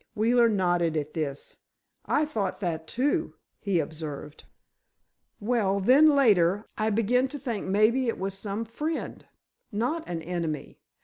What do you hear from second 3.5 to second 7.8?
he observed. "Well, then later, I began to think